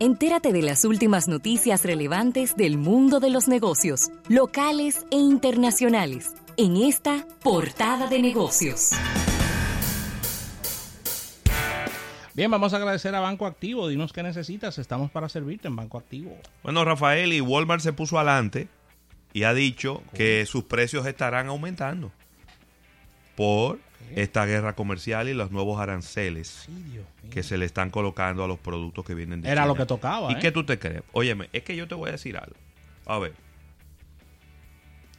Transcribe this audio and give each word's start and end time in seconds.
Entérate 0.00 0.52
de 0.52 0.62
las 0.62 0.84
últimas 0.84 1.26
noticias 1.26 1.84
relevantes 1.84 2.54
del 2.54 2.78
mundo 2.78 3.18
de 3.18 3.30
los 3.30 3.48
negocios, 3.48 4.10
locales 4.28 5.04
e 5.10 5.16
internacionales, 5.16 6.36
en 6.56 6.76
esta 6.76 7.26
portada 7.42 8.06
de 8.06 8.22
negocios. 8.22 8.92
Bien, 12.32 12.48
vamos 12.48 12.72
a 12.74 12.76
agradecer 12.76 13.12
a 13.16 13.18
Banco 13.18 13.44
Activo. 13.44 13.88
Dinos 13.88 14.12
qué 14.12 14.22
necesitas. 14.22 14.78
Estamos 14.78 15.10
para 15.10 15.28
servirte 15.28 15.66
en 15.66 15.74
Banco 15.74 15.98
Activo. 15.98 16.36
Bueno, 16.62 16.84
Rafael, 16.84 17.32
y 17.32 17.40
Walmart 17.40 17.82
se 17.82 17.92
puso 17.92 18.20
adelante 18.20 18.68
y 19.32 19.42
ha 19.42 19.52
dicho 19.52 20.04
que 20.14 20.46
sus 20.46 20.62
precios 20.62 21.08
estarán 21.08 21.48
aumentando 21.48 22.12
por 23.34 23.80
esta 24.14 24.46
guerra 24.46 24.74
comercial 24.74 25.28
y 25.28 25.34
los 25.34 25.50
nuevos 25.50 25.80
aranceles 25.80 26.66
que 27.30 27.42
se 27.42 27.58
le 27.58 27.66
están 27.66 27.90
colocando 27.90 28.42
a 28.44 28.48
los 28.48 28.58
productos 28.58 29.04
que 29.04 29.14
vienen 29.14 29.42
de 29.42 29.48
Era 29.50 29.62
China. 29.62 29.66
lo 29.66 29.74
que 29.74 29.86
tocaba. 29.86 30.30
¿Y 30.32 30.34
¿eh? 30.34 30.38
qué 30.40 30.50
tú 30.52 30.64
te 30.64 30.78
crees? 30.78 31.02
Óyeme, 31.12 31.48
es 31.52 31.62
que 31.62 31.76
yo 31.76 31.86
te 31.88 31.94
voy 31.94 32.08
a 32.08 32.12
decir 32.12 32.36
algo. 32.36 32.56
A 33.06 33.18
ver. 33.18 33.32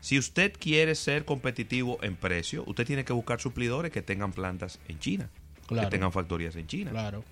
Si 0.00 0.18
usted 0.18 0.52
quiere 0.58 0.94
ser 0.96 1.24
competitivo 1.24 1.98
en 2.02 2.16
precio, 2.16 2.64
usted 2.66 2.84
tiene 2.86 3.04
que 3.04 3.12
buscar 3.12 3.40
suplidores 3.40 3.92
que 3.92 4.02
tengan 4.02 4.32
plantas 4.32 4.80
en 4.88 4.98
China, 4.98 5.30
Claro. 5.66 5.88
que 5.88 5.92
tengan 5.92 6.10
factorías 6.12 6.56
en 6.56 6.66
China. 6.66 6.90
Claro. 6.90 7.24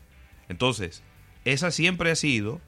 Entonces, 0.49 1.03
esa 1.45 1.73
siempre 1.73 2.11
ha 2.13 2.17
sido 2.17 2.61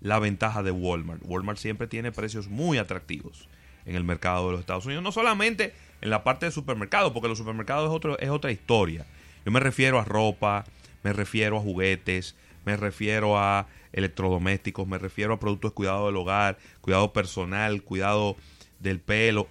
la 0.00 0.20
ventaja 0.20 0.62
de 0.62 0.70
Walmart. 0.70 1.20
Walmart 1.24 1.58
siempre 1.58 1.88
tiene 1.88 2.12
precios 2.12 2.46
muy 2.48 2.78
atractivos 2.78 3.48
en 3.84 3.96
el 3.96 4.04
mercado 4.04 4.46
de 4.46 4.52
los 4.52 4.60
Estados 4.60 4.86
Unidos, 4.86 5.02
no 5.02 5.10
solamente 5.10 5.72
en 6.00 6.10
la 6.10 6.24
parte 6.24 6.46
de 6.46 6.52
supermercados, 6.52 7.12
porque 7.12 7.28
los 7.28 7.38
supermercados 7.38 7.88
es, 7.88 7.94
otro, 7.94 8.18
es 8.18 8.30
otra 8.30 8.52
historia. 8.52 9.06
Yo 9.44 9.52
me 9.52 9.60
refiero 9.60 9.98
a 9.98 10.04
ropa, 10.04 10.64
me 11.02 11.12
refiero 11.12 11.56
a 11.56 11.60
juguetes, 11.60 12.36
me 12.64 12.76
refiero 12.76 13.38
a 13.38 13.66
electrodomésticos, 13.92 14.86
me 14.86 14.98
refiero 14.98 15.34
a 15.34 15.40
productos 15.40 15.70
de 15.70 15.74
cuidado 15.74 16.06
del 16.06 16.16
hogar, 16.16 16.58
cuidado 16.80 17.12
personal, 17.12 17.82
cuidado 17.82 18.36
del 18.80 19.00
pelo. 19.00 19.48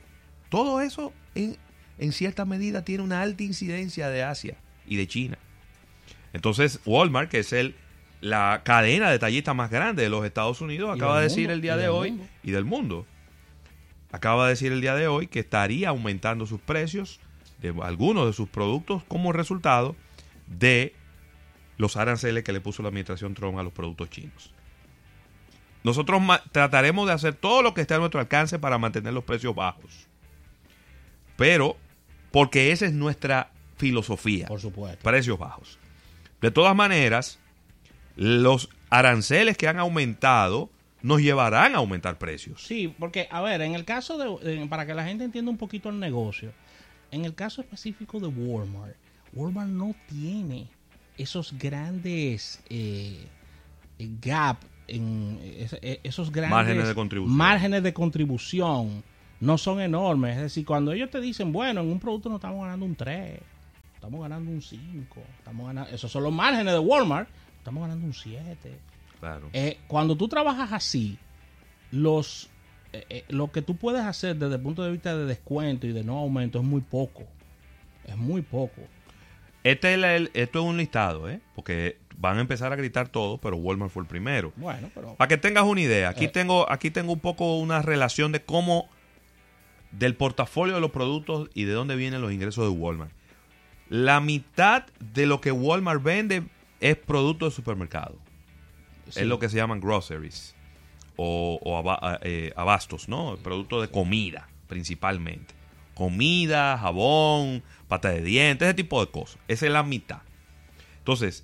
Todo 0.50 0.82
eso 0.82 1.14
en, 1.36 1.58
en 1.98 2.12
cierta 2.12 2.46
medida 2.46 2.84
tiene 2.86 3.04
una 3.04 3.22
alta 3.22 3.44
incidencia 3.44 4.10
de 4.10 4.24
Asia 4.24 4.58
y 4.86 4.98
de 4.98 5.08
China. 5.08 5.38
Entonces, 6.34 6.80
Walmart, 6.86 7.30
que 7.30 7.40
es 7.40 7.54
el, 7.54 7.76
la 8.22 8.62
cadena 8.64 9.10
detallista 9.10 9.54
más 9.54 9.70
grande 9.70 10.04
de 10.04 10.10
los 10.10 10.26
Estados 10.26 10.62
Unidos, 10.62 10.96
acaba 10.96 11.18
de 11.18 11.24
decir 11.24 11.44
mundo, 11.44 11.54
el 11.54 11.62
día 11.62 11.78
de 11.78 11.90
hoy 11.90 12.12
mundo. 12.12 12.28
y 12.44 12.52
del 12.52 12.66
mundo. 12.66 13.06
Acaba 14.18 14.46
de 14.46 14.50
decir 14.50 14.72
el 14.72 14.82
día 14.82 14.96
de 14.96 15.08
hoy 15.08 15.28
que 15.28 15.40
estaría 15.40 15.90
aumentando 15.90 16.48
sus 16.48 16.60
precios 16.60 17.20
de 17.62 17.72
algunos 17.84 18.26
de 18.26 18.34
sus 18.34 18.50
productos 18.50 19.04
como 19.08 19.32
resultado 19.32 19.96
de 20.48 20.96
los 21.78 21.98
aranceles 21.98 22.44
que 22.44 22.52
le 22.52 22.60
puso 22.60 22.82
la 22.82 22.90
administración 22.90 23.36
Trump 23.36 23.60
a 23.60 23.64
los 23.64 23.74
productos 23.74 24.10
chinos. 24.10 24.52
Nosotros 25.84 26.20
trataremos 26.52 27.06
de 27.06 27.14
hacer 27.14 27.36
todo 27.36 27.62
lo 27.62 27.76
que 27.76 27.82
esté 27.82 27.94
a 27.94 28.00
nuestro 28.00 28.20
alcance 28.20 28.58
para 28.58 28.80
mantener 28.80 29.14
los 29.14 29.24
precios 29.24 29.54
bajos. 29.54 30.08
Pero, 31.36 31.78
porque 32.32 32.72
esa 32.72 32.88
es 32.88 32.94
nuestra 32.94 33.52
filosofía 33.78 34.48
Por 34.48 34.60
supuesto. 34.60 35.04
precios 35.04 35.38
bajos. 35.38 35.78
De 36.42 36.50
todas 36.50 36.76
maneras, 36.76 37.38
los 38.16 38.70
aranceles 38.90 39.58
que 39.58 39.68
han 39.68 39.78
aumentado 39.78 40.72
nos 41.08 41.22
llevarán 41.22 41.74
a 41.74 41.78
aumentar 41.78 42.18
precios. 42.18 42.62
Sí, 42.64 42.94
porque, 43.00 43.28
a 43.32 43.42
ver, 43.42 43.62
en 43.62 43.74
el 43.76 43.86
caso 43.86 44.18
de. 44.18 44.54
eh, 44.64 44.68
para 44.70 44.86
que 44.86 44.94
la 44.94 45.06
gente 45.06 45.24
entienda 45.24 45.50
un 45.50 45.58
poquito 45.58 45.90
el 45.90 46.00
negocio, 46.00 46.52
en 47.12 47.24
el 47.26 47.34
caso 47.34 47.62
específico 47.62 48.20
de 48.20 48.28
Walmart, 48.28 48.96
Walmart 49.34 49.70
no 49.70 49.96
tiene 50.10 50.68
esos 51.18 51.54
grandes 51.58 52.62
eh, 52.70 53.26
eh, 54.00 54.10
gap, 54.22 54.58
en, 54.88 55.40
eh, 55.42 55.68
eh, 55.82 56.00
esos 56.04 56.32
grandes 56.32 56.52
Márgenes 56.52 56.88
de 56.88 56.94
contribución. 56.96 57.38
márgenes 57.38 57.84
de 57.84 57.94
contribución 57.94 59.04
no 59.40 59.58
son 59.58 59.80
enormes. 59.82 60.36
Es 60.38 60.42
decir, 60.44 60.66
cuando 60.66 60.92
ellos 60.92 61.10
te 61.10 61.22
dicen, 61.22 61.52
bueno, 61.54 61.82
en 61.82 61.88
un 61.88 62.00
producto 62.00 62.30
no 62.30 62.36
estamos 62.36 62.62
ganando 62.62 62.86
un 62.86 62.96
3, 62.96 63.40
estamos 63.96 64.22
ganando 64.22 64.52
un 64.52 64.62
5, 64.62 65.22
estamos 65.40 65.68
ganando, 65.68 65.90
esos 65.92 66.12
son 66.12 66.24
los 66.24 66.34
márgenes 66.34 66.74
de 66.74 66.80
Walmart, 66.80 67.30
estamos 67.58 67.82
ganando 67.82 68.06
un 68.06 68.14
7. 68.14 68.78
Claro. 69.20 69.50
Eh, 69.54 69.78
cuando 69.88 70.16
tú 70.16 70.28
trabajas 70.28 70.72
así, 70.74 71.18
los 71.92 72.50
eh, 72.94 73.06
eh, 73.10 73.26
lo 73.30 73.52
que 73.52 73.62
tú 73.62 73.76
puedes 73.76 74.02
hacer 74.02 74.38
desde 74.38 74.56
el 74.56 74.62
punto 74.62 74.82
de 74.84 74.92
vista 74.92 75.16
de 75.16 75.26
descuento 75.26 75.88
y 75.88 75.92
de 75.94 76.04
no 76.04 76.18
aumento 76.20 76.60
es 76.60 76.66
muy 76.66 76.82
poco. 76.82 77.24
Es 78.06 78.16
muy 78.16 78.42
poco. 78.42 78.82
Este 79.64 79.94
es 79.94 80.02
el- 80.04 80.32
esto 80.34 80.60
es 80.60 80.66
un 80.66 80.78
listado, 80.78 81.30
¿eh? 81.30 81.42
Porque 81.56 81.98
van 82.18 82.38
a 82.38 82.42
empezar 82.42 82.72
a 82.72 82.76
gritar 82.78 83.10
todos, 83.10 83.40
pero 83.42 83.58
Walmart 83.58 83.92
fue 83.92 84.04
el 84.04 84.08
primero. 84.08 84.54
Bueno, 84.56 84.90
pero 84.96 85.16
Para 85.16 85.28
que 85.28 85.38
tengas 85.38 85.66
una 85.66 85.82
idea, 85.82 86.10
aquí 86.10 86.26
Eh. 86.26 86.30
tengo 86.30 86.72
aquí 86.72 86.90
tengo 86.90 87.12
un 87.12 87.20
poco 87.20 87.58
una 87.58 87.82
relación 87.82 88.32
de 88.32 88.42
cómo 88.42 88.88
del 89.92 90.16
portafolio 90.16 90.76
de 90.76 90.82
los 90.82 90.92
productos 90.92 91.50
y 91.54 91.64
de 91.66 91.74
dónde 91.74 91.96
vienen 91.96 92.22
los 92.22 92.32
ingresos 92.32 92.64
de 92.64 92.70
Walmart. 92.70 93.12
La 93.90 94.20
mitad 94.22 94.86
de 95.14 95.26
lo 95.26 95.42
que 95.42 95.52
Walmart 95.52 96.02
vende 96.04 96.44
es 96.80 96.96
producto 96.96 97.46
de 97.46 97.52
supermercado. 97.52 98.16
Sí, 99.10 99.20
Es 99.22 99.26
lo 99.26 99.40
que 99.40 99.50
se 99.50 99.58
llaman 99.58 99.80
groceries 99.80 100.56
o, 101.18 101.84
eh, 102.22 102.54
abastos, 102.56 103.10
¿no? 103.10 103.38
Producto 103.38 103.82
de 103.82 103.90
comida, 103.90 104.48
principalmente. 104.68 105.56
Comida, 105.94 106.78
jabón, 106.78 107.64
pata 107.88 108.10
de 108.10 108.22
dientes, 108.22 108.68
ese 108.68 108.76
tipo 108.76 109.04
de 109.04 109.12
cosas. 109.12 109.40
Esa 109.48 109.66
es 109.66 109.72
la 109.72 109.84
mitad. 109.84 110.22
Entonces, 111.00 111.44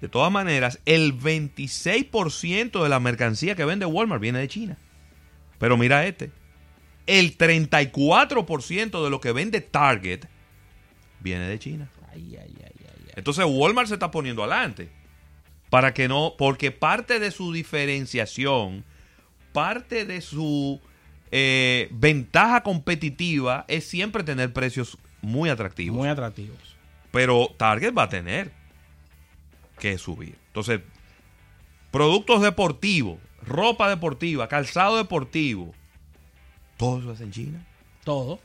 de 0.00 0.08
todas 0.08 0.32
maneras, 0.32 0.80
el 0.84 1.18
26% 1.18 2.82
de 2.82 2.88
la 2.88 3.00
mercancía 3.00 3.54
que 3.54 3.64
vende 3.64 3.86
Walmart 3.86 4.20
viene 4.20 4.40
de 4.40 4.48
China. 4.48 4.78
Pero 5.58 5.76
mira 5.76 6.06
este. 6.06 6.30
El 7.06 7.38
34% 7.38 9.02
de 9.02 9.10
lo 9.10 9.20
que 9.20 9.32
vende 9.32 9.60
Target 9.60 10.24
viene 11.20 11.48
de 11.48 11.58
China. 11.58 11.88
ay, 12.10 12.36
ay, 12.36 12.54
ay, 12.58 12.62
ay, 12.64 13.04
ay. 13.06 13.12
Entonces 13.16 13.44
Walmart 13.48 13.88
se 13.88 13.94
está 13.94 14.10
poniendo 14.10 14.42
adelante. 14.42 14.90
Para 15.70 15.92
que 15.92 16.08
no, 16.08 16.34
porque 16.38 16.70
parte 16.70 17.18
de 17.18 17.30
su 17.30 17.52
diferenciación, 17.52 18.84
parte 19.52 20.04
de 20.04 20.20
su 20.20 20.80
eh, 21.30 21.88
ventaja 21.90 22.62
competitiva 22.62 23.64
es 23.68 23.86
siempre 23.86 24.22
tener 24.22 24.52
precios 24.52 24.96
muy 25.20 25.50
atractivos. 25.50 25.96
muy 25.96 26.08
atractivos. 26.08 26.76
Pero 27.10 27.48
Target 27.56 27.92
va 27.96 28.04
a 28.04 28.08
tener 28.08 28.52
que 29.78 29.98
subir. 29.98 30.36
Entonces, 30.48 30.80
productos 31.90 32.42
deportivos, 32.42 33.18
ropa 33.42 33.88
deportiva, 33.88 34.48
calzado 34.48 34.96
deportivo, 34.96 35.74
todo 36.76 37.00
eso 37.00 37.12
es 37.12 37.20
en 37.20 37.32
China. 37.32 37.66
Todo. 38.04 38.40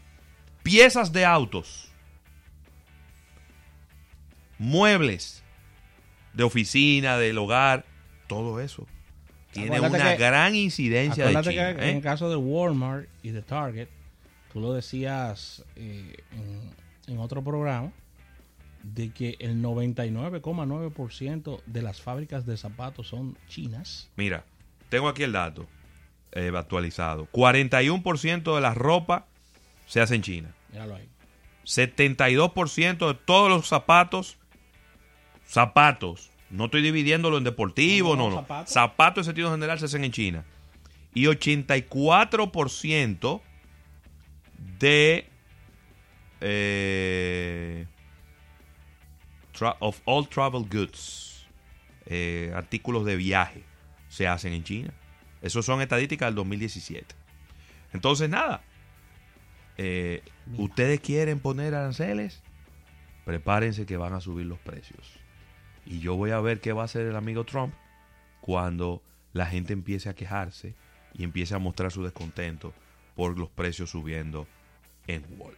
Piezas 0.63 1.13
de 1.13 1.25
autos, 1.25 1.91
muebles 4.57 5.42
de 6.33 6.43
oficina, 6.43 7.17
del 7.17 7.37
hogar, 7.37 7.85
todo 8.27 8.59
eso 8.59 8.85
tiene 9.51 9.75
Acuérdate 9.75 10.01
una 10.03 10.11
que- 10.13 10.17
gran 10.23 10.55
incidencia 10.55 11.25
de 11.27 11.31
China. 11.41 11.43
que 11.43 11.69
en 11.69 11.79
¿eh? 11.79 11.91
el 11.97 12.01
caso 12.01 12.29
de 12.29 12.35
Walmart 12.35 13.07
y 13.21 13.29
de 13.29 13.43
Target, 13.43 13.87
tú 14.51 14.59
lo 14.59 14.73
decías 14.73 15.63
eh, 15.75 16.15
en, 16.31 16.71
en 17.13 17.19
otro 17.19 17.43
programa, 17.43 17.91
de 18.81 19.11
que 19.11 19.35
el 19.39 19.61
99,9% 19.61 21.61
de 21.65 21.81
las 21.81 22.01
fábricas 22.01 22.45
de 22.45 22.57
zapatos 22.57 23.07
son 23.07 23.37
chinas. 23.47 24.09
Mira, 24.15 24.43
tengo 24.89 25.07
aquí 25.07 25.23
el 25.23 25.31
dato 25.31 25.67
eh, 26.31 26.51
actualizado. 26.55 27.27
41% 27.31 28.55
de 28.55 28.61
la 28.61 28.73
ropa 28.73 29.27
se 29.85 30.01
hace 30.01 30.15
en 30.15 30.21
China. 30.23 30.53
Míralo 30.71 30.95
ahí. 30.95 31.07
72% 31.65 33.07
de 33.07 33.13
todos 33.25 33.49
los 33.49 33.67
zapatos, 33.67 34.37
zapatos, 35.45 36.31
no 36.49 36.65
estoy 36.65 36.81
dividiéndolo 36.81 37.37
en 37.37 37.43
deportivo, 37.43 38.15
No, 38.15 38.29
no, 38.29 38.35
zapatos. 38.37 38.73
zapatos, 38.73 39.21
en 39.21 39.25
sentido 39.25 39.51
general 39.51 39.79
se 39.79 39.85
hacen 39.85 40.03
en 40.03 40.11
China. 40.11 40.45
Y 41.13 41.25
84% 41.25 43.41
de 44.79 45.27
eh, 46.41 47.85
of 49.79 50.01
all 50.05 50.27
travel 50.27 50.65
goods, 50.69 51.45
eh, 52.05 52.51
artículos 52.55 53.05
de 53.05 53.15
viaje, 53.15 53.63
se 54.09 54.27
hacen 54.27 54.53
en 54.53 54.63
China. 54.63 54.93
Esos 55.41 55.65
son 55.65 55.81
estadísticas 55.81 56.27
del 56.27 56.35
2017. 56.35 57.15
Entonces, 57.93 58.29
nada. 58.29 58.61
eh, 59.77 60.21
¿Ustedes 60.57 60.99
quieren 60.99 61.39
poner 61.39 61.73
aranceles? 61.75 62.41
Prepárense 63.25 63.85
que 63.85 63.97
van 63.97 64.13
a 64.13 64.21
subir 64.21 64.45
los 64.45 64.59
precios. 64.59 65.11
Y 65.85 65.99
yo 65.99 66.15
voy 66.15 66.31
a 66.31 66.39
ver 66.39 66.59
qué 66.59 66.73
va 66.73 66.83
a 66.83 66.85
hacer 66.85 67.05
el 67.05 67.15
amigo 67.15 67.43
Trump 67.43 67.73
cuando 68.41 69.01
la 69.33 69.45
gente 69.45 69.73
empiece 69.73 70.09
a 70.09 70.15
quejarse 70.15 70.75
y 71.13 71.23
empiece 71.23 71.55
a 71.55 71.59
mostrar 71.59 71.91
su 71.91 72.03
descontento 72.03 72.73
por 73.15 73.37
los 73.37 73.49
precios 73.49 73.91
subiendo 73.91 74.47
en 75.07 75.23
Walmart. 75.37 75.57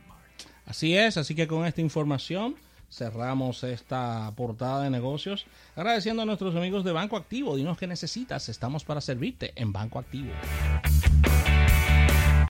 Así 0.65 0.97
es, 0.97 1.17
así 1.17 1.35
que 1.35 1.47
con 1.47 1.65
esta 1.65 1.81
información 1.81 2.55
cerramos 2.91 3.63
esta 3.63 4.31
portada 4.35 4.83
de 4.83 4.89
negocios 4.89 5.45
agradeciendo 5.75 6.21
a 6.21 6.25
nuestros 6.25 6.55
amigos 6.55 6.83
de 6.83 6.91
Banco 6.91 7.17
Activo. 7.17 7.55
Dinos 7.55 7.77
qué 7.77 7.87
necesitas, 7.87 8.49
estamos 8.49 8.83
para 8.83 9.01
servirte 9.01 9.53
en 9.55 9.71
Banco 9.71 9.99
Activo. 9.99 10.31